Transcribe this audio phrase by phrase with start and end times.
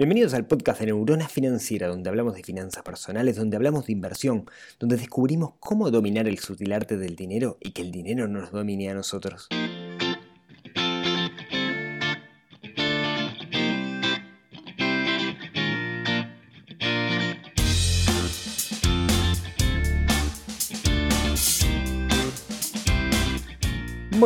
[0.00, 4.48] Bienvenidos al podcast de Neurona Financiera, donde hablamos de finanzas personales, donde hablamos de inversión,
[4.78, 8.52] donde descubrimos cómo dominar el sutil arte del dinero y que el dinero no nos
[8.52, 9.48] domine a nosotros.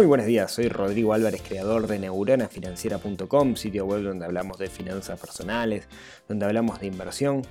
[0.02, 5.16] Muy buenos días, soy Rodrigo Álvarez, creador de neuronafinanciera.com, sitio web donde hablamos de finanzas
[5.20, 5.86] personales,
[6.28, 7.42] donde hablamos de inversión.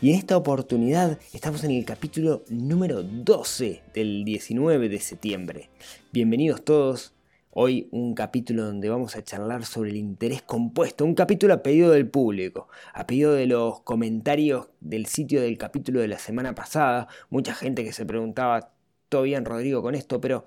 [0.00, 5.70] Y en esta oportunidad estamos en el capítulo número 12 del 19 de septiembre.
[6.10, 7.14] Bienvenidos todos.
[7.52, 11.92] Hoy un capítulo donde vamos a charlar sobre el interés compuesto, un capítulo a pedido
[11.92, 17.06] del público, a pedido de los comentarios del sitio del capítulo de la semana pasada,
[17.30, 18.72] mucha gente que se preguntaba,
[19.08, 20.44] todo bien Rodrigo con esto, pero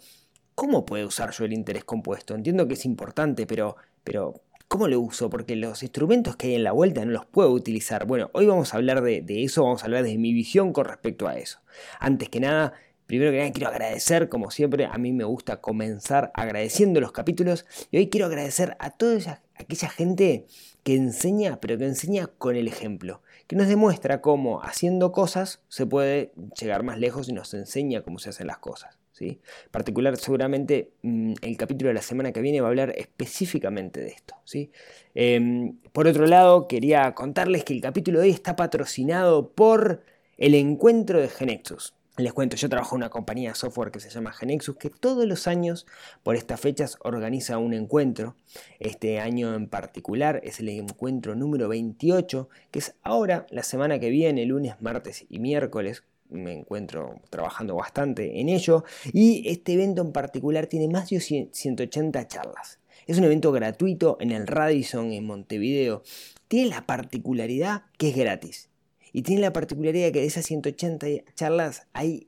[0.55, 2.33] ¿cómo puedo usar yo el interés compuesto?
[2.33, 5.29] Entiendo que es importante, pero, pero ¿cómo lo uso?
[5.29, 8.05] Porque los instrumentos que hay en la vuelta no los puedo utilizar.
[8.07, 11.27] Bueno, hoy vamos a hablar de, eso, vamos a hablar de mi visión con respecto
[11.27, 11.59] a eso.
[11.99, 12.73] Antes que nada,
[13.05, 17.67] Primero que nada quiero agradecer, como siempre, a mí me gusta comenzar agradeciendo los capítulos
[17.91, 20.47] y hoy quiero agradecer a toda aquella gente
[20.81, 25.85] que enseña, pero que enseña con el ejemplo, que nos demuestra cómo haciendo cosas se
[25.85, 28.97] puede llegar más lejos y nos enseña cómo se hacen las cosas.
[29.19, 29.39] En
[29.71, 34.09] particular, seguramente mm, el capítulo de la semana que viene va a hablar específicamente de
[34.09, 34.35] esto.
[34.43, 34.71] ¿sí?
[35.13, 40.03] Em, por otro lado, quería contarles que el capítulo de hoy está patrocinado por
[40.37, 41.94] el encuentro de Genexus.
[42.17, 45.25] Les cuento, yo trabajo en una compañía de software que se llama Genexus, que todos
[45.25, 45.85] los años,
[46.23, 48.37] por estas fechas, organiza un encuentro.
[48.79, 54.09] Este año en particular es el encuentro número 28, que es ahora, la semana que
[54.09, 60.11] viene, lunes, martes y miércoles, me encuentro trabajando bastante en ello y este evento en
[60.13, 62.79] particular tiene más de 180 charlas.
[63.07, 66.01] Es un evento gratuito en el Radisson en Montevideo.
[66.47, 68.69] Tiene la particularidad que es gratis.
[69.15, 72.27] Y tiene la particularidad que de esas 180 charlas hay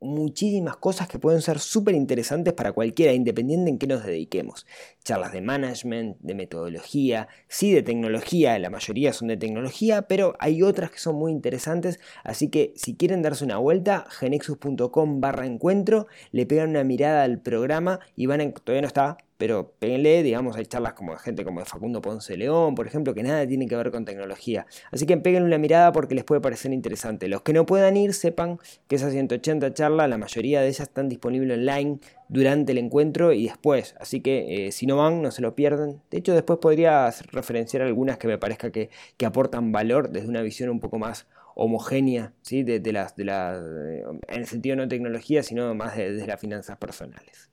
[0.00, 4.66] muchísimas cosas que pueden ser súper interesantes para cualquiera, independiente en qué nos dediquemos.
[5.04, 10.64] Charlas de management, de metodología, sí de tecnología, la mayoría son de tecnología, pero hay
[10.64, 16.08] otras que son muy interesantes, así que si quieren darse una vuelta, genexus.com barra encuentro,
[16.32, 20.56] le pegan una mirada al programa y van a, todavía no está, pero péguenle, digamos,
[20.56, 23.66] hay charlas como de gente como de Facundo Ponce León, por ejemplo, que nada tiene
[23.66, 24.66] que ver con tecnología.
[24.90, 27.28] Así que péguenle una mirada porque les puede parecer interesante.
[27.28, 28.58] Los que no puedan ir, sepan
[28.88, 31.98] que esas 180 charlas, la mayoría de ellas están disponibles online
[32.28, 33.94] durante el encuentro y después.
[34.00, 36.00] Así que eh, si no van, no se lo pierdan.
[36.10, 38.90] De hecho, después podría referenciar algunas que me parezca que,
[39.26, 41.26] aportan valor desde una visión un poco más
[41.56, 42.62] homogénea, ¿sí?
[42.62, 46.40] de, las, de la, eh, en el sentido no tecnología, sino más de, de las
[46.40, 47.50] finanzas personales.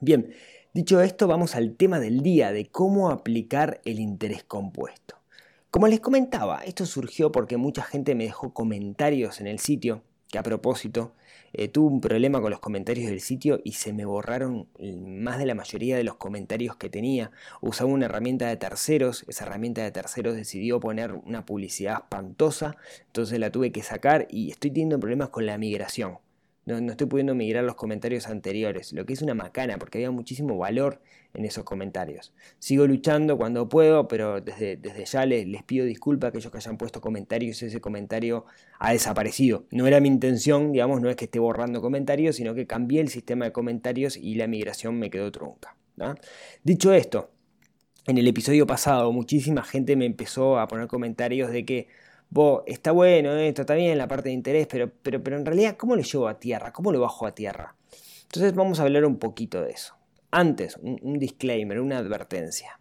[0.00, 0.32] Bien,
[0.76, 5.16] Dicho esto, vamos al tema del día de cómo aplicar el interés compuesto.
[5.70, 10.36] Como les comentaba, esto surgió porque mucha gente me dejó comentarios en el sitio, que
[10.36, 11.14] a propósito,
[11.54, 15.46] eh, tuve un problema con los comentarios del sitio y se me borraron más de
[15.46, 17.30] la mayoría de los comentarios que tenía.
[17.62, 22.76] Usaba una herramienta de terceros, esa herramienta de terceros decidió poner una publicidad espantosa,
[23.06, 26.18] entonces la tuve que sacar y estoy teniendo problemas con la migración.
[26.66, 30.58] No, estoy pudiendo migrar los comentarios anteriores, lo que es una macana, porque había muchísimo
[30.58, 31.00] valor
[31.32, 32.34] en esos comentarios.
[32.58, 36.58] Sigo luchando cuando puedo, pero desde, desde ya les, les, pido disculpas a aquellos que
[36.58, 38.46] hayan puesto comentarios, ese comentario
[38.80, 39.64] ha desaparecido.
[39.70, 43.08] No era mi intención, digamos, no es que esté borrando comentarios, sino que cambié el
[43.08, 45.76] sistema de comentarios y la migración me quedó trunca.
[46.64, 47.30] Dicho esto,
[48.06, 51.88] en el episodio pasado muchísima gente me empezó a poner comentarios de que
[52.66, 55.96] está bueno esto, está bien la parte de interés, pero, pero, pero en realidad, ¿cómo
[55.96, 56.72] lo llevo a tierra?
[56.72, 57.74] ¿Cómo lo bajo a tierra?
[58.26, 59.94] Entonces vamos a hablar un poquito de eso.
[60.30, 62.78] Antes, un, disclaimer, una advertencia.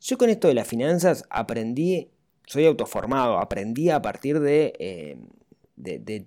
[0.00, 2.10] Yo con esto de las finanzas aprendí,
[2.46, 5.16] soy autoformado, aprendí a partir de, eh,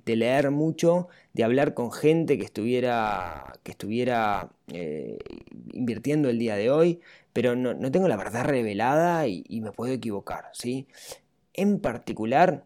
[0.05, 5.19] leer mucho, de hablar con gente que estuviera, que estuviera eh,
[5.73, 7.01] invirtiendo el día de hoy,
[7.33, 10.87] pero no, tengo la verdad revelada y, y, me puedo equivocar, ¿sí?
[11.53, 12.65] En particular,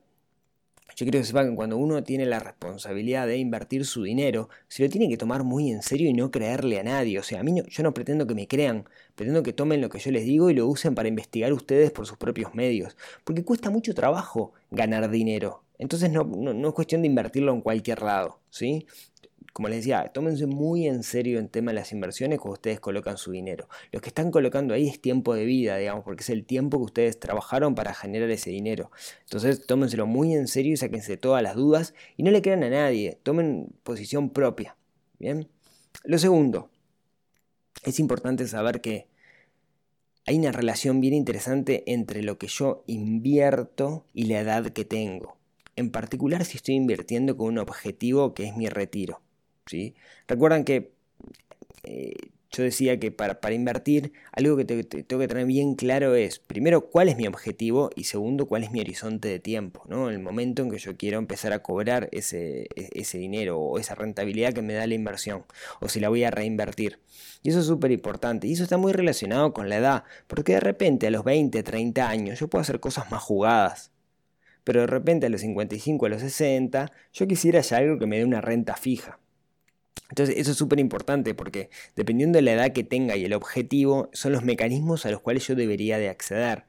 [0.95, 4.83] yo quiero que sepan que cuando uno tiene la responsabilidad de invertir su dinero, se
[4.83, 7.19] lo tiene que tomar muy en serio y no creerle a nadie.
[7.19, 9.99] O sea, a mí yo no pretendo que me crean, pretendo que tomen lo que
[9.99, 12.95] yo les digo y lo usen para investigar ustedes por sus propios medios.
[13.23, 15.63] Porque cuesta mucho trabajo ganar dinero.
[15.77, 18.39] Entonces no, no es cuestión de invertirlo en cualquier lado.
[18.55, 18.87] ¿sí?
[19.55, 23.15] Como les decía, tómense muy en serio en tema de las inversiones cuando ustedes colocan
[23.17, 23.69] su dinero.
[23.93, 26.83] Lo que están colocando ahí es tiempo de vida, digamos, porque es el tiempo que
[26.83, 28.91] ustedes trabajaron para generar ese dinero.
[29.21, 32.69] Entonces, tómenselo muy en serio y sáquense todas las dudas y no le crean a
[32.69, 34.75] nadie, tomen posición propia.
[35.19, 35.47] Bien.
[36.03, 36.69] Lo segundo,
[37.85, 39.07] es importante saber que
[40.25, 45.37] hay una relación bien interesante entre lo que yo invierto y la edad que tengo.
[45.77, 49.21] En particular si estoy invirtiendo con un objetivo que es mi retiro.
[49.65, 49.95] ¿Sí?
[50.27, 50.91] Recuerdan que
[51.83, 52.13] eh,
[52.55, 57.09] yo decía que para, invertir, algo que tengo que tener bien claro es, primero, cuál
[57.09, 60.09] es mi objetivo y segundo, cuál es mi horizonte de tiempo, ¿no?
[60.09, 63.95] El momento en que yo quiero empezar a cobrar ese, e, ese dinero o esa
[63.95, 65.43] rentabilidad que me da la inversión,
[65.81, 66.99] o si la voy a reinvertir.
[67.43, 70.61] Y eso es súper importante, y eso está muy relacionado con la edad, porque de
[70.61, 73.91] repente a los 20, 30 años yo puedo hacer cosas más jugadas,
[74.63, 78.17] pero de repente a los 55, a los 60, yo quisiera ya algo que me
[78.17, 79.19] dé una renta fija.
[80.09, 84.09] Entonces eso es súper importante porque dependiendo de la edad que tenga y el objetivo
[84.13, 86.65] son los mecanismos a los cuales yo debería de acceder.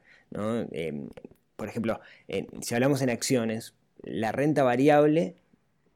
[0.71, 1.09] Em,
[1.55, 1.99] por ejemplo,
[2.61, 3.73] si hablamos en acciones,
[4.03, 5.35] la renta variable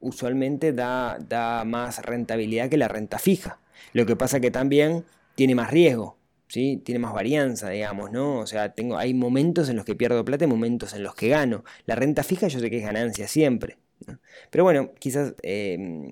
[0.00, 3.58] usualmente da, da, más rentabilidad que la renta fija.
[3.92, 5.04] Lo que pasa que también
[5.34, 6.16] tiene más riesgo,
[6.48, 6.80] ¿sí?
[6.84, 8.38] tiene más varianza, digamos, ¿no?
[8.38, 11.28] O sea, tengo, hay momentos en los que pierdo plata y momentos en los que
[11.28, 11.64] gano.
[11.86, 13.78] La renta fija yo sé que es ganancia siempre.
[14.50, 16.10] Pero bueno, quizás em,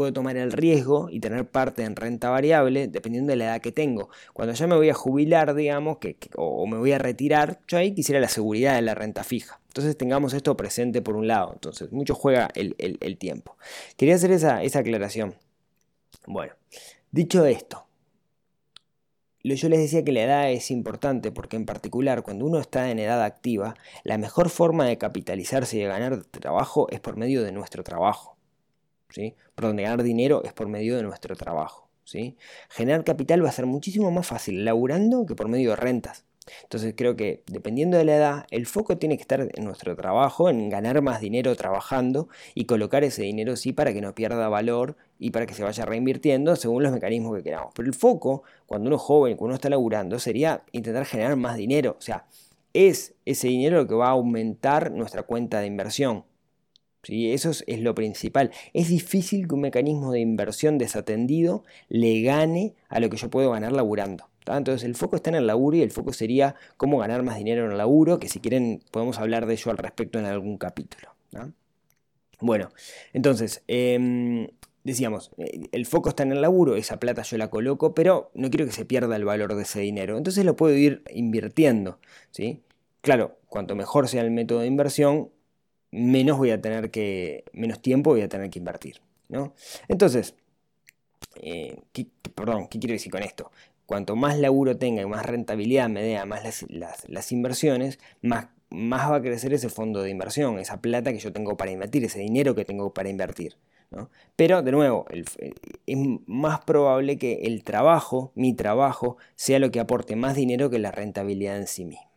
[0.00, 3.70] puedo tomar el riesgo y tener parte en renta variable dependiendo de la edad que
[3.70, 4.08] tengo.
[4.32, 7.92] Cuando ya me voy a jubilar, digamos, que, o me voy a retirar, yo ahí
[7.92, 9.60] quisiera la seguridad de la renta fija.
[9.66, 11.50] Entonces tengamos esto presente por un lado.
[11.52, 13.58] Entonces, mucho juega el, tiempo.
[13.98, 15.34] Quería hacer esa, esa aclaración.
[16.26, 16.54] Bueno,
[17.10, 17.84] dicho esto,
[19.44, 22.98] yo les decía que la edad es importante porque en particular cuando uno está en
[22.98, 23.74] edad activa,
[24.04, 28.39] la mejor forma de capitalizarse y de ganar trabajo es por medio de nuestro trabajo.
[29.10, 29.34] ¿Sí?
[29.54, 31.88] Perdón, ganar dinero es por medio de nuestro trabajo.
[32.04, 32.36] ¿sí?
[32.68, 36.24] Generar capital va a ser muchísimo más fácil laburando que por medio de rentas.
[36.62, 40.50] Entonces creo que dependiendo de la edad, el foco tiene que estar en nuestro trabajo,
[40.50, 44.96] en ganar más dinero trabajando y colocar ese dinero sí para que no pierda valor
[45.18, 47.72] y para que se vaya reinvirtiendo según los mecanismos que queramos.
[47.74, 51.56] Pero el foco, cuando uno es joven, cuando uno está laburando, sería intentar generar más
[51.56, 51.96] dinero.
[51.98, 52.26] O sea,
[52.72, 56.24] es ese dinero lo que va a aumentar nuestra cuenta de inversión.
[57.02, 57.32] ¿Sí?
[57.32, 58.50] Eso es, lo principal.
[58.74, 63.50] Es difícil que un mecanismo de inversión desatendido le gane a lo que yo puedo
[63.50, 64.30] ganar laburando.
[64.46, 67.64] Entonces el foco está en el laburo y el foco sería cómo ganar más dinero
[67.64, 71.14] en el laburo, que si quieren podemos hablar de ello al respecto en algún capítulo.
[72.40, 72.70] Bueno,
[73.12, 74.48] entonces, em,
[74.82, 78.50] decíamos, eh, el foco está en el laburo, esa plata yo la coloco, pero no
[78.50, 80.16] quiero que se pierda el valor de ese dinero.
[80.16, 81.98] Entonces lo puedo ir invirtiendo.
[82.30, 82.62] ¿sí?
[83.02, 85.30] Claro, cuanto mejor sea el método de inversión,
[85.90, 89.00] menos voy a tener que, menos tiempo voy a tener que invertir.
[89.28, 89.54] ¿no?
[89.88, 90.34] Entonces,
[91.36, 91.78] eh,
[92.34, 93.50] perdón, ¿qué quiero decir con esto?
[93.86, 99.22] Cuanto más laburo tenga y más rentabilidad me dé más las, inversiones, más, va a
[99.22, 102.64] crecer ese fondo de inversión, esa plata que yo tengo para invertir, ese dinero que
[102.64, 103.56] tengo para invertir.
[104.36, 110.14] Pero, de nuevo, es más probable que el trabajo, mi trabajo, sea lo que aporte
[110.14, 112.09] más dinero que la rentabilidad en sí misma.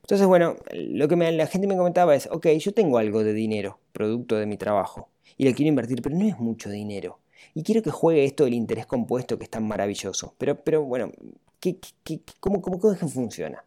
[0.00, 3.78] Entonces, bueno, lo que la gente me comentaba es, ok, yo tengo algo de dinero,
[3.92, 7.18] producto de mi trabajo, y lo quiero invertir, pero no es mucho dinero.
[7.54, 10.34] Y quiero que juegue esto del interés compuesto que es tan maravilloso.
[10.38, 11.12] Pero, pero bueno,
[11.60, 11.78] ¿qué,
[12.40, 13.64] cómo, cómo, cómo, funciona?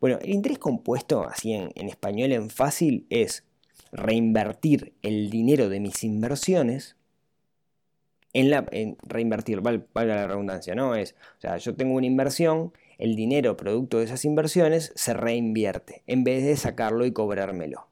[0.00, 3.44] Bueno, el interés compuesto, así en, español en fácil, es
[3.92, 6.96] reinvertir el dinero de mis inversiones
[8.34, 10.94] en la en reinvertir, valga la redundancia, ¿no?
[10.94, 16.02] Es, o sea, yo tengo una inversión el dinero producto de esas inversiones se reinvierte
[16.06, 17.86] en vez de sacarlo y cobrármelo.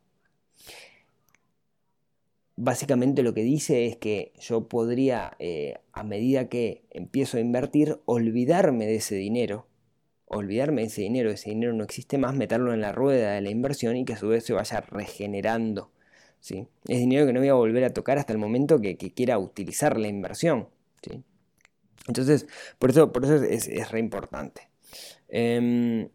[2.56, 8.00] Básicamente lo que dice es que yo podría, eh, a medida que empiezo a invertir,
[8.06, 9.66] olvidarme de ese dinero,
[10.24, 13.50] olvidarme de ese dinero, ese dinero no existe más, meterlo en la rueda de la
[13.50, 15.92] inversión y que a su vez se vaya regenerando.
[16.40, 16.66] ¿sí?
[16.88, 19.98] Es dinero que no voy a volver a tocar hasta el momento que, quiera utilizar
[19.98, 20.68] la inversión.
[21.02, 21.22] ¿sí?
[22.08, 22.46] Entonces,
[22.78, 24.70] por eso, por eso es, es re importante.
[25.38, 26.08] Em,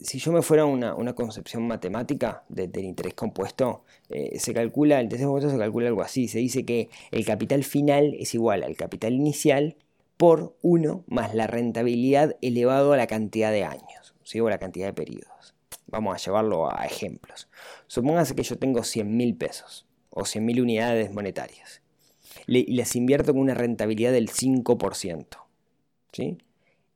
[0.00, 5.04] si yo me fuera a una, concepción matemática del interés compuesto, eh, se calcula, el
[5.04, 8.74] interés compuesto se calcula algo así, se dice que el capital final es igual al
[8.74, 9.76] capital inicial
[10.16, 14.94] por 1 más la rentabilidad elevado a la cantidad de años, o la cantidad de
[14.94, 15.54] periodos.
[15.88, 17.50] Vamos a llevarlo a ejemplos.
[17.86, 21.82] Supóngase que yo tengo 100 mil pesos o 100 mil unidades monetarias
[22.46, 25.26] y las invierto con una rentabilidad del 5%.
[26.12, 26.38] ¿sí?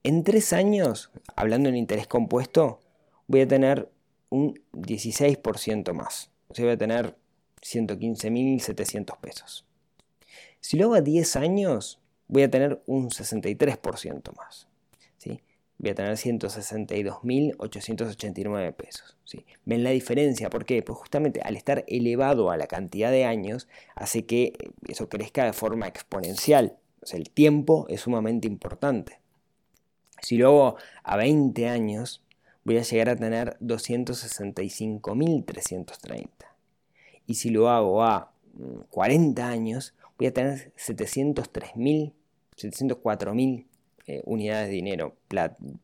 [0.07, 2.79] En tres años, hablando en interés compuesto,
[3.27, 3.91] voy a tener
[4.29, 6.31] un 16% más.
[6.47, 7.17] O sea, voy a tener
[7.61, 9.67] 115.700 pesos.
[10.61, 11.99] Si lo hago a 10 años,
[12.29, 14.69] voy a tener un 63% más.
[15.19, 15.43] ¿sí?
[15.79, 19.17] Voy a tener 162.889 pesos.
[19.25, 19.45] ¿sí?
[19.65, 20.51] ¿Ven la diferencia?
[20.51, 20.85] ¿Por qué?
[20.85, 24.53] Pues justamente al estar elevado a la cantidad de años, hace que
[24.87, 26.77] eso crezca de forma exponencial.
[27.03, 29.19] O sea, el tiempo es sumamente importante.
[30.20, 32.23] Si lo hago a 20 años,
[32.64, 36.28] voy a llegar a tener 265.330.
[37.26, 38.32] Y si lo hago a
[38.90, 42.12] 40 mm, años, voy a tener 703.000,
[42.56, 43.66] 704.000
[44.08, 45.16] eh, unidades de dinero,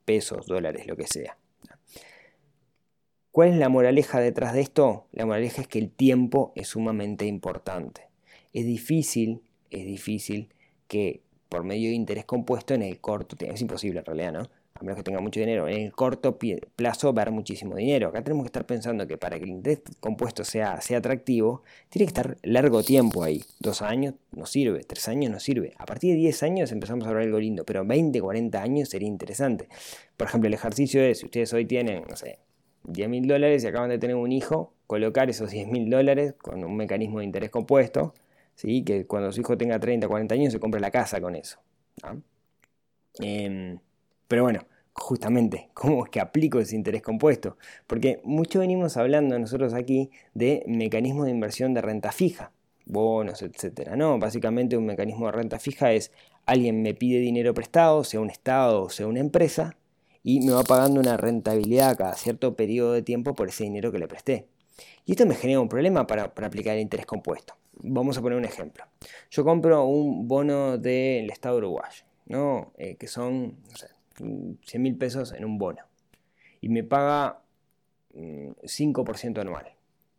[0.04, 1.36] pesos, dólares, lo que sea.
[3.32, 5.06] ¿Cuál es la moraleja detrás de esto?
[5.12, 8.02] La moraleja es que el tiempo es sumamente importante.
[8.52, 10.50] Es difícil, es difícil
[10.86, 11.22] que
[11.52, 14.50] por medio de interés compuesto en el corto, es imposible en realidad, ¿no?
[14.72, 16.38] A menos que tenga mucho dinero, en el corto
[16.74, 18.08] plazo ver muchísimo dinero.
[18.08, 22.06] Acá tenemos que estar pensando que para que el interés compuesto sea, sea atractivo, tiene
[22.06, 23.44] que estar largo tiempo ahí.
[23.60, 25.74] Dos años no sirve, tres años no sirve.
[25.76, 29.08] A partir de 10 años empezamos a ver algo lindo, pero 20, 40 años sería
[29.08, 29.68] interesante.
[30.16, 32.38] Por ejemplo, el ejercicio es, si ustedes hoy tienen, no sé,
[32.84, 36.64] 10 mil dólares y acaban de tener un hijo, colocar esos 10 mil dólares con
[36.64, 38.14] un mecanismo de interés compuesto,
[38.54, 38.84] ¿sí?
[38.84, 41.58] que cuando su hijo tenga 30, 40 años se compre la casa con eso.
[43.18, 43.78] Em,
[44.28, 47.56] pero bueno, justamente, ¿cómo es que aplico ese interés compuesto?
[47.86, 52.52] Porque mucho venimos hablando nosotros aquí de mecanismos de inversión de renta fija,
[52.86, 53.96] bonos, etcétera.
[53.96, 56.12] No, básicamente un mecanismo de renta fija es
[56.46, 59.76] alguien me pide dinero prestado, sea un estado o sea una empresa,
[60.24, 63.98] y me va pagando una rentabilidad cada cierto periodo de tiempo por ese dinero que
[63.98, 64.46] le presté.
[65.04, 67.54] Y esto me genera un problema para, aplicar el interés compuesto.
[67.82, 68.84] Vamos a poner un ejemplo.
[69.30, 72.72] Yo compro un bono del Estado uruguayo, ¿no?
[72.76, 75.82] Eh, que son no sé, 100 mil pesos en un bono.
[76.60, 77.42] Y me paga
[78.14, 79.72] 5% mm, anual.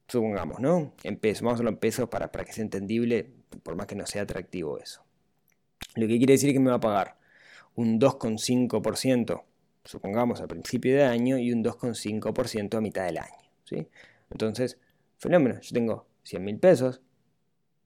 [0.07, 0.93] Supongamos, ¿no?
[1.03, 1.43] En pesos.
[1.43, 3.31] Vamos a hablar en pesos para, que sea entendible,
[3.63, 5.03] por más que no sea atractivo eso.
[5.95, 7.17] Lo que quiere decir que me va a pagar
[7.75, 9.43] un 2,5%
[9.85, 13.37] supongamos al principio de año y un 2,5% a mitad del año.
[13.63, 13.87] ¿sí?
[14.29, 14.77] Entonces,
[15.17, 17.01] fenómeno, yo tengo 100 mil pesos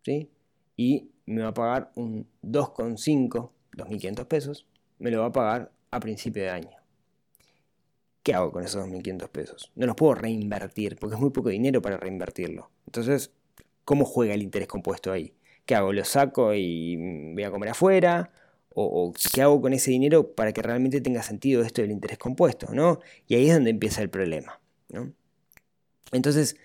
[0.08, 0.30] ¿sí?
[0.78, 4.66] y me va a pagar un 2,5, 2.500 pesos,
[5.00, 6.78] me lo va a pagar a principio de año.
[8.24, 9.72] ¿Qué hago con esos 2.500 pesos?
[9.76, 12.70] No los puedo reinvertir porque es muy poco dinero para reinvertirlo.
[12.86, 13.32] Entonces,
[13.84, 15.34] ¿cómo juega el interés compuesto ahí?
[15.66, 15.92] ¿Qué hago?
[15.92, 16.96] ¿Lo saco y
[17.34, 18.32] voy a comer afuera?
[18.80, 22.68] o, qué hago con ese dinero para que realmente tenga sentido esto del interés compuesto,
[22.72, 23.00] ¿no?
[23.28, 25.14] Y ahí es donde empieza el problema, ¿no?
[26.12, 26.58] Entonces,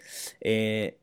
[0.43, 0.99] eh,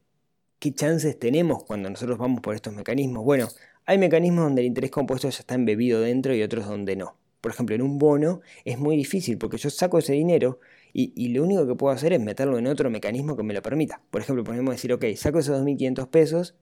[0.59, 3.23] ¿qué chances tenemos cuando nosotros vamos por estos mecanismos?
[3.23, 3.47] Bueno,
[3.85, 7.15] hay mecanismos donde el interés compuesto ya está embebido dentro y otros donde no.
[7.41, 10.59] Por ejemplo, en un bono es muy difícil porque yo saco ese dinero
[10.91, 14.01] y, lo único que puedo hacer es meterlo en otro mecanismo que me lo permita.
[14.11, 16.55] Por ejemplo, podemos decir, ok, saco esos 2.500 pesos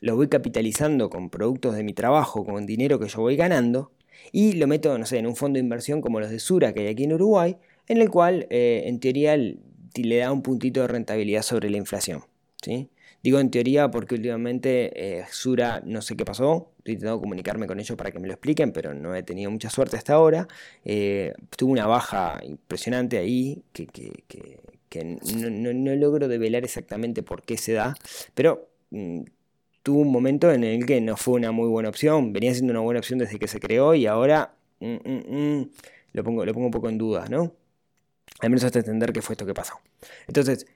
[0.00, 3.92] lo voy capitalizando con productos de mi trabajo, con dinero que yo voy ganando,
[4.32, 6.80] y lo meto, no sé, en un fondo de inversión como los de Sura que
[6.80, 7.56] hay aquí en Uruguay,
[7.86, 12.22] en el cual, eh, en teoría, le da un puntito de rentabilidad sobre la inflación.
[12.62, 12.90] ¿sí?
[13.22, 17.78] Digo en teoría porque últimamente eh, Sura no sé qué pasó, estoy intentando comunicarme con
[17.78, 20.48] ellos para que me lo expliquen, pero no he tenido mucha suerte hasta ahora.
[20.84, 27.94] Eh, tuvo una baja impresionante ahí que, no, logro develar exactamente por qué se da,
[28.34, 29.20] pero mm,
[29.82, 32.80] tuvo un momento en el que no fue una muy buena opción, venía siendo una
[32.80, 35.70] buena opción desde que se creó y ahora mm, mm,
[36.14, 37.54] lo, pongo, lo pongo un poco en duda, ¿no?
[38.40, 39.74] Al menos hasta entender qué fue esto que pasó.
[40.26, 40.66] Entonces,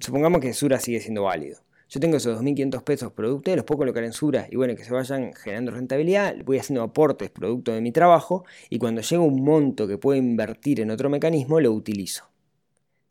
[0.00, 1.60] supongamos que Sura sigue siendo válido.
[1.88, 4.92] Yo tengo esos 2.500 pesos producto, los puedo colocar en Sura y bueno, que se
[4.92, 9.86] vayan generando rentabilidad, voy haciendo aportes producto de mi trabajo y cuando llega un monto
[9.86, 12.24] que puedo invertir en otro mecanismo, lo utilizo.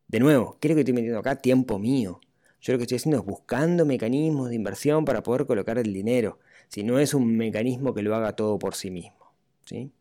[0.07, 2.19] De nuevo, creo que estoy metiendo acá tiempo mío.
[2.61, 6.39] Yo lo que estoy haciendo es buscando mecanismos de inversión para poder colocar el dinero.
[6.67, 9.33] Si no es un mecanismo que lo haga todo por sí mismo.
[9.65, 9.91] ¿sí?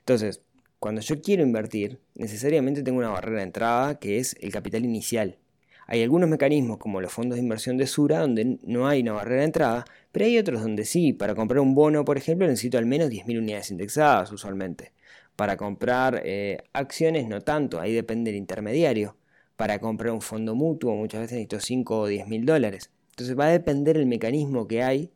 [0.00, 0.40] Entonces,
[0.78, 5.38] cuando yo quiero invertir, necesariamente tengo una barrera de entrada que es el capital inicial.
[5.86, 9.40] Hay algunos mecanismos como los fondos de inversión de Sura donde no hay una barrera
[9.40, 11.12] de entrada, pero hay otros donde sí.
[11.12, 14.92] Para comprar un bono, por ejemplo, necesito al menos 10.000 unidades indexadas usualmente.
[15.36, 19.16] Para comprar eh, acciones no tanto, ahí depende del intermediario
[19.56, 22.90] para comprar un fondo mutuo, muchas veces necesito 5 o 10 mil dólares.
[23.10, 25.12] Entonces va a depender el mecanismo que hay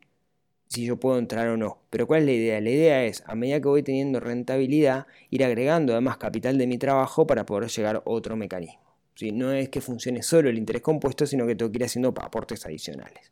[0.67, 1.79] si yo puedo entrar o no.
[1.89, 2.61] Pero ¿cuál es la idea?
[2.61, 6.77] La idea es, a medida que voy teniendo rentabilidad, ir agregando además capital de mi
[6.77, 8.88] trabajo para poder llegar a otro mecanismo.
[9.31, 12.65] No es que funcione solo el interés compuesto, sino que tengo que ir haciendo aportes
[12.65, 13.31] adicionales.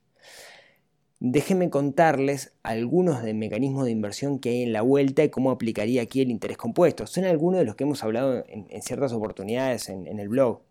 [1.19, 6.03] Déjenme contarles algunos de mecanismos de inversión que hay en la vuelta y cómo aplicaría
[6.03, 7.07] aquí el interés compuesto.
[7.07, 10.61] Son algunos de los que hemos hablado en, ciertas oportunidades en el blog.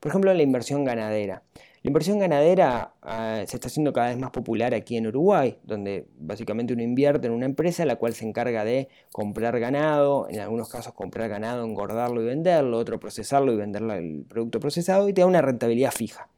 [0.00, 1.42] Por ejemplo, la inversión ganadera.
[1.82, 6.06] La inversión ganadera ah, se está haciendo cada vez más popular aquí en Uruguay, donde
[6.18, 10.68] básicamente uno invierte en una empresa la cual se encarga de comprar ganado, en algunos
[10.68, 15.20] casos comprar ganado, engordarlo y venderlo, otro procesarlo y venderlo el producto procesado y te
[15.20, 16.28] da una rentabilidad fija,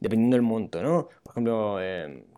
[0.00, 1.08] dependiendo del monto, ¿no?
[1.22, 1.78] Por ejemplo,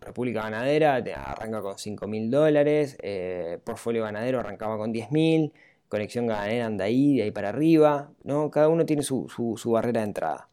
[0.01, 5.53] República Ganadera te arranca con 5 mil dólares, eh, Portfolio Ganadero arrancaba con 10 mil,
[5.93, 8.51] conexión ganadera anda ahí, de ahí para arriba, ¿no?
[8.51, 9.29] Cada uno tiene su,
[9.67, 10.49] barrera de entrada.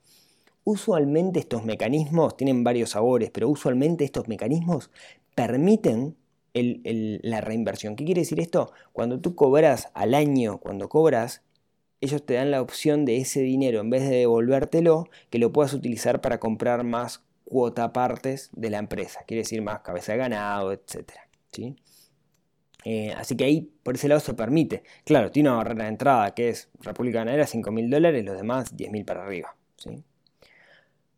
[0.70, 4.92] Usualmente estos mecanismos tienen varios sabores, pero usualmente estos mecanismos
[5.34, 6.16] permiten
[6.54, 7.96] la reinversión.
[7.96, 8.72] ¿Qué quiere decir esto?
[8.94, 11.42] Cuando tú cobras al año, cuando cobras,
[12.02, 15.74] ellos te dan la opción de ese dinero, en vez de devolvértelo, que lo puedas
[15.74, 19.22] utilizar para comprar más cuota partes de la empresa.
[19.26, 21.14] Quiere decir más cabeza de ganado, etc.
[21.52, 21.78] ¿sí?
[22.86, 24.84] Eh, así que ahí, por ese lado, se permite.
[25.04, 28.78] Claro, tiene una barrera de entrada que es República Ganadera 5 mil dólares, los demás
[28.78, 29.56] 10 mil para arriba.
[29.78, 30.04] ¿sí?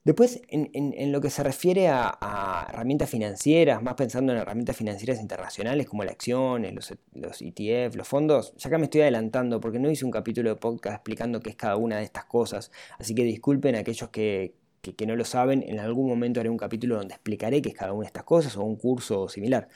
[0.03, 5.87] Después, en, lo que se refiere a, herramientas financieras, más pensando en herramientas financieras internacionales
[5.87, 9.91] como las acciones, los, los, ETF, los fondos, ya acá me estoy adelantando porque no
[9.91, 13.23] hice un capítulo de podcast explicando qué es cada una de estas cosas, así que
[13.23, 17.13] disculpen a aquellos que, que, no lo saben, en algún momento haré un capítulo donde
[17.13, 19.67] explicaré qué es cada una de estas cosas o un curso similar.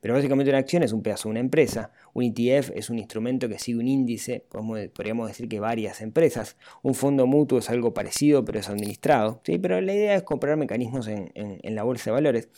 [0.00, 3.48] Pero básicamente una acción es un pedazo de una empresa, un ETF es un instrumento
[3.48, 8.44] que sigue un índice, podríamos decir que varias empresas, un fondo mutuo es algo parecido
[8.44, 9.58] pero es administrado, ¿sí?
[9.58, 12.48] pero la idea es comprar mecanismos en, en la bolsa de valores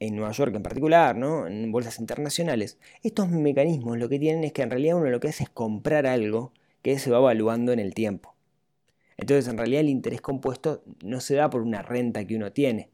[0.00, 1.46] en Nueva York en particular, ¿no?
[1.46, 5.28] en bolsas internacionales, estos mecanismos lo que tienen es que en realidad uno lo que
[5.28, 8.37] hace es comprar algo que se va evaluando en el tiempo.
[9.18, 12.88] Entonces, en realidad, el interés compuesto no se da por una renta que uno tiene,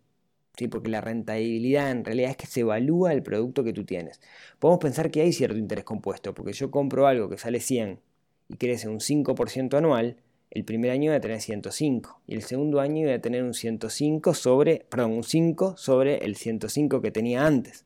[0.56, 0.68] ¿sí?
[0.68, 4.20] porque la rentabilidad en realidad es que se evalúa el producto que tú tienes.
[4.58, 8.00] Podemos pensar que hay cierto interés compuesto, porque yo compro algo que sale 100
[8.48, 10.16] y crece un 5% anual,
[10.50, 13.54] el primer año voy a tener 105 y el segundo año voy a tener un
[13.54, 17.83] 105 sobre, perdón, un 5 sobre el 105 que tenía antes.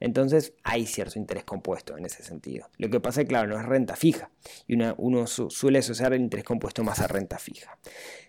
[0.00, 2.68] Entonces hay cierto interés compuesto en ese sentido.
[2.78, 4.30] Lo que pasa es que, claro, no es renta fija
[4.66, 7.78] y uno suele asociar el interés compuesto más a renta fija.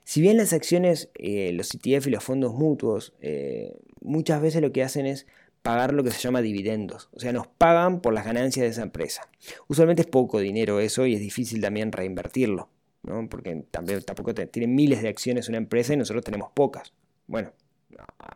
[0.04, 4.72] Si bien las acciones, eh, los ETF y los fondos mutuos, eh, muchas veces lo
[4.72, 5.28] que hacen es
[5.62, 7.10] pagar lo que se llama dividendos.
[7.12, 9.30] O sea, nos pagan por las ganancias de esa empresa.
[9.68, 12.70] Usualmente es poco dinero eso y es difícil también reinvertirlo.
[13.04, 13.30] ¿no?
[13.30, 16.94] Porque también, tampoco tienen miles de acciones una empresa y nosotros tenemos pocas.
[17.28, 17.54] Bueno,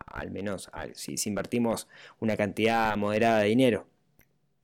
[0.08, 1.88] al menos si, invertimos
[2.20, 3.88] una cantidad moderada de dinero.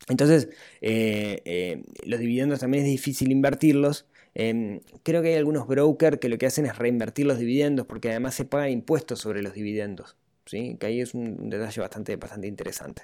[0.08, 0.49] Entonces,
[0.82, 4.08] eh, eh, los dividendos también es difícil invertirlos.
[4.34, 8.10] Em, creo que hay algunos brokers que lo que hacen es reinvertir los dividendos porque
[8.10, 10.17] además se pagan impuestos sobre los dividendos.
[10.45, 10.78] ¿sí?
[10.80, 13.04] Que ahí es un detalle bastante, bastante interesante.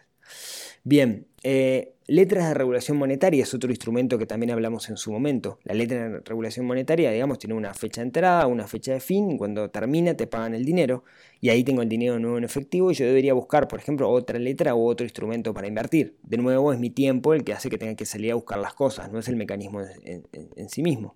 [0.83, 5.59] Bien, eh, letras de regulación monetaria es otro instrumento que también hablamos en su momento.
[5.63, 9.37] La letra de regulación monetaria, digamos, tiene una fecha de entrada, una fecha de fin,
[9.37, 11.03] cuando termina te pagan el dinero,
[11.41, 14.39] y ahí tengo el dinero nuevo en efectivo, y yo debería buscar, por ejemplo, otra
[14.39, 16.15] letra u otro instrumento para invertir.
[16.23, 18.73] De nuevo, es mi tiempo el que hace que tenga que salir a buscar las
[18.73, 21.15] cosas, no es el mecanismo en sí mismo.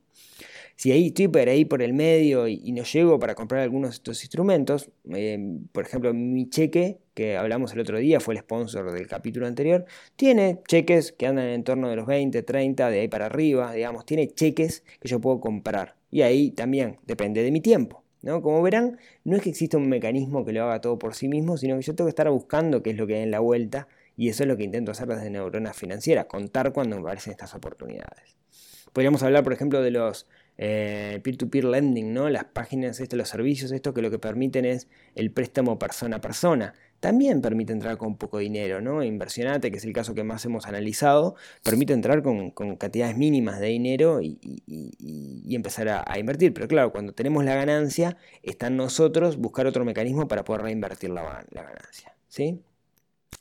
[0.79, 3.95] Si ahí estoy por ahí por el medio y, no llego para comprar algunos de
[3.95, 5.37] estos instrumentos, eh,
[5.73, 9.83] por ejemplo, mi cheque, que hablamos el otro día, fue el sponsor del capítulo anterior,
[10.19, 14.05] tiene cheques que andan en torno de los 20, 30, de ahí para arriba, digamos,
[14.05, 15.95] tiene cheques que yo puedo comprar.
[16.11, 18.03] Y ahí también depende de mi tiempo.
[18.21, 18.41] ¿no?
[18.41, 21.55] Como verán, no es que exista un mecanismo que lo haga todo por sí mismo,
[21.55, 23.87] sino que yo tengo que estar buscando qué es lo que hay en la vuelta
[24.17, 27.55] y eso es lo que intento hacer desde Neurona Financiera, contar cuando me aparecen estas
[27.55, 28.35] oportunidades.
[28.91, 30.27] Podríamos hablar, por ejemplo, de los
[30.57, 32.29] eh, peer-to-peer lending, ¿no?
[32.29, 36.21] Las páginas, esto, los servicios, esto que lo que permiten es el préstamo persona a
[36.21, 36.73] persona.
[36.99, 39.03] También permite entrar con poco dinero, ¿no?
[39.03, 43.67] Inversionate, que es el caso que más hemos analizado, permite entrar con, cantidades mínimas de
[43.67, 44.37] dinero y,
[45.55, 46.53] empezar a, invertir.
[46.53, 51.09] Pero claro, cuando tenemos la ganancia, está en nosotros buscar otro mecanismo para poder reinvertir
[51.09, 52.15] la, la ganancia.
[52.27, 52.61] ¿sí?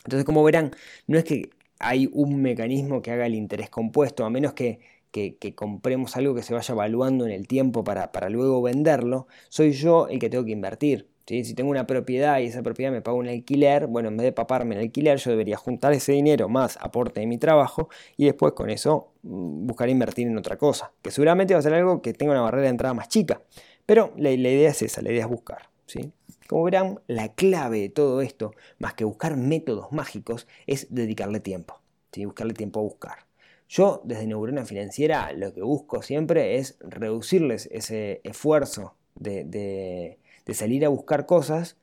[0.04, 0.72] Entonces, como verán,
[1.06, 5.54] no es que hay un mecanismo que haga el interés compuesto, a menos que que,
[5.54, 10.18] compremos algo que se vaya evaluando en el tiempo para, luego venderlo, soy yo el
[10.18, 11.08] que tengo que invertir.
[11.28, 14.32] Si tengo una propiedad y esa propiedad me paga un alquiler, bueno, en vez de
[14.32, 18.54] paparme el alquiler, yo debería juntar ese dinero más aporte de mi trabajo y después
[18.54, 22.14] con eso mm, buscar invertir en otra cosa, que seguramente va a ser algo que
[22.14, 23.42] tenga una barrera de entrada más chica.
[23.84, 25.68] Pero la, idea es esa, la idea es buscar.
[25.86, 26.12] ¿sí?
[26.48, 31.80] Como verán, la clave de todo esto, más que buscar métodos mágicos, es dedicarle tiempo.
[32.10, 32.24] ¿sí?
[32.24, 33.28] Buscarle tiempo a buscar.
[33.68, 40.18] Yo desde Neurona Financiera lo que busco siempre es reducirles ese esfuerzo de,
[40.54, 41.76] salir a buscar cosas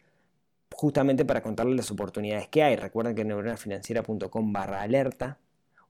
[0.73, 2.75] justamente para contarles las oportunidades que hay.
[2.75, 5.39] Recuerden que en neuronafinanciera.com barra alerta,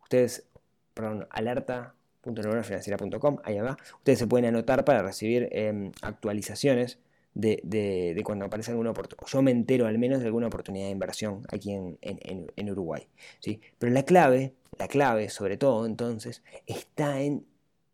[0.03, 0.47] ustedes,
[0.93, 6.99] perdón, alerta.neuronafinanciera.com, ahí va, ustedes se pueden anotar para recibir em, actualizaciones
[7.33, 9.27] de, cuando aparece alguna oportunidad.
[9.27, 13.07] Yo me entero al menos de alguna oportunidad de inversión aquí en, Uruguay.
[13.39, 13.59] ¿sí?
[13.77, 17.45] Pero la clave, la clave sobre todo entonces, está en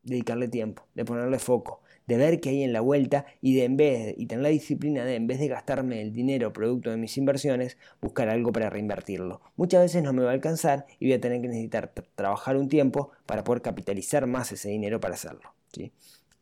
[0.03, 3.77] dedicarle tiempo, de ponerle foco, de ver qué hay en la vuelta y de en
[3.77, 7.17] vez y tener la disciplina de en vez de gastarme el dinero producto de mis
[7.17, 9.41] inversiones, buscar algo para reinvertirlo.
[9.55, 12.69] Muchas veces no me va a alcanzar y voy a tener que necesitar trabajar un
[12.69, 15.53] tiempo para poder capitalizar más ese dinero para hacerlo.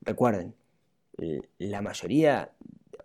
[0.01, 0.55] Recuerden,
[1.57, 2.51] la mayoría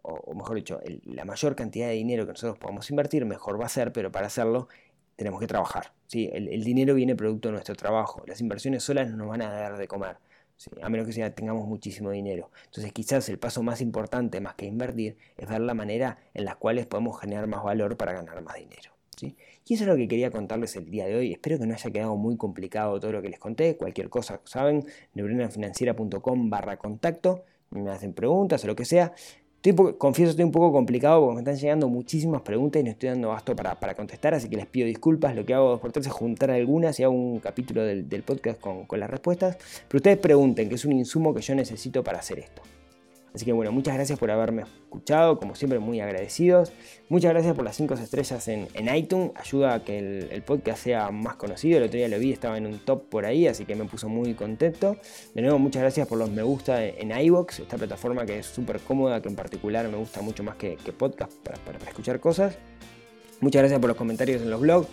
[0.07, 3.71] o mejor dicho, la mayor cantidad de dinero que nosotros podamos invertir, mejor va a
[3.71, 4.69] ser, pero para hacerlo
[5.17, 5.93] tenemos que trabajar.
[6.07, 6.31] ¿sí?
[6.33, 8.23] El, dinero viene producto de nuestro trabajo.
[8.27, 10.17] Las inversiones solas no nos van a dar de comer,
[10.83, 12.51] a menos que sea, tengamos muchísimo dinero.
[12.67, 16.57] Entonces quizás el paso más importante, más que invertir, es ver la manera en la
[16.57, 18.93] cual podemos generar más valor para ganar más dinero.
[19.17, 19.37] ¿sí?
[19.67, 21.33] Y eso es lo que quería contarles el día de hoy.
[21.33, 23.77] Espero que no haya quedado muy complicado todo lo que les conté.
[23.77, 27.45] Cualquier cosa, saben, neuronafinanciera.com barra contacto.
[27.71, 29.13] Me hacen preguntas o lo que sea
[29.99, 33.29] confieso, estoy un poco complicado porque me están llegando muchísimas preguntas y no estoy dando
[33.29, 35.35] basto para, contestar, así que les pido disculpas.
[35.35, 38.85] Lo que hago por tres es juntar algunas y hago un capítulo del, podcast con,
[38.85, 39.57] con las respuestas.
[39.89, 42.63] Pero ustedes pregunten, que es un insumo que yo necesito para hacer esto.
[43.35, 46.73] Así que bueno, muchas gracias por haberme escuchado, como siempre muy agradecidos.
[47.09, 51.35] Muchas gracias por las 5 estrellas en, iTunes, ayuda a que el, podcast sea más
[51.35, 51.79] conocido.
[51.79, 54.09] El otro día lo vi, estaba en un top por ahí, así que me puso
[54.09, 54.97] muy contento.
[55.35, 58.79] De nuevo, muchas gracias por los me gusta en, iVoox, esta plataforma que es súper
[58.79, 62.57] cómoda, que en particular me gusta mucho más que, podcast para, para escuchar cosas.
[63.41, 64.87] Muchas gracias por los comentarios en los blogs.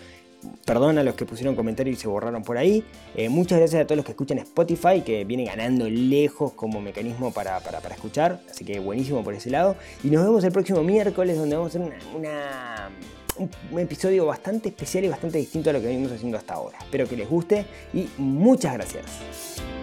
[0.64, 2.84] Perdón a los que pusieron comentarios y se borraron por ahí.
[3.14, 7.32] Eh, muchas gracias a todos los que escuchan Spotify, que viene ganando lejos como mecanismo
[7.32, 7.58] para,
[7.90, 8.40] escuchar.
[8.50, 9.76] Así que buenísimo por ese lado.
[10.02, 15.08] Y nos vemos el próximo miércoles, donde vamos a hacer un, episodio bastante especial y
[15.08, 16.78] bastante distinto a lo que venimos haciendo hasta ahora.
[16.80, 19.81] Espero que les guste y muchas gracias.